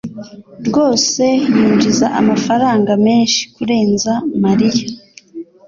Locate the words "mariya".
4.43-4.83